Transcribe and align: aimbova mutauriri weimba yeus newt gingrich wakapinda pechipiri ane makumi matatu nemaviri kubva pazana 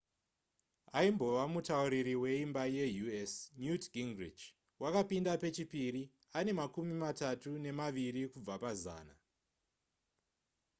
aimbova 0.99 1.43
mutauriri 1.53 2.13
weimba 2.23 2.63
yeus 2.75 3.33
newt 3.61 3.83
gingrich 3.93 4.41
wakapinda 4.81 5.33
pechipiri 5.41 6.03
ane 6.37 6.51
makumi 6.59 6.93
matatu 7.03 7.51
nemaviri 7.63 8.21
kubva 8.33 8.55
pazana 8.63 9.15